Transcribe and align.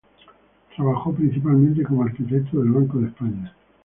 Trabajó 0.75 1.13
principalmente 1.13 1.83
como 1.83 2.01
arquitecto 2.01 2.57
del 2.57 2.71
Banco 2.71 2.97
de 2.97 3.07
España. 3.09 3.55